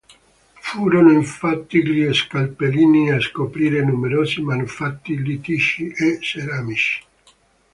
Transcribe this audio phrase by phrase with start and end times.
[0.63, 7.03] Furono infatti gli scalpellini a scoprire numerosi manufatti litici e ceramici.